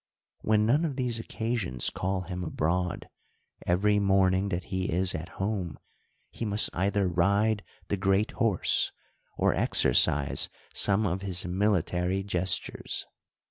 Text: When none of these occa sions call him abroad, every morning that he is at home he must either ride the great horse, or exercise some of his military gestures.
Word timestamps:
When 0.39 0.65
none 0.65 0.83
of 0.83 0.95
these 0.95 1.19
occa 1.19 1.55
sions 1.59 1.91
call 1.91 2.21
him 2.21 2.43
abroad, 2.43 3.07
every 3.67 3.99
morning 3.99 4.49
that 4.49 4.63
he 4.73 4.91
is 4.91 5.13
at 5.13 5.29
home 5.37 5.77
he 6.31 6.43
must 6.43 6.71
either 6.73 7.07
ride 7.07 7.63
the 7.87 7.97
great 7.97 8.31
horse, 8.31 8.91
or 9.37 9.53
exercise 9.53 10.49
some 10.73 11.05
of 11.05 11.21
his 11.21 11.45
military 11.45 12.23
gestures. 12.23 13.05